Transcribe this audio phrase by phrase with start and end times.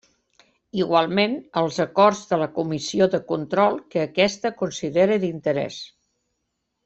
[0.77, 5.79] Igualment, els acords de la Comissió de Control que aquesta considere d'interès.